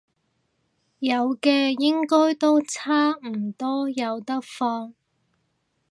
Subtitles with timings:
[0.97, 4.95] 有嘅，應該都差唔多有得放